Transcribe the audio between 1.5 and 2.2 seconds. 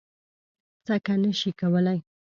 کولی.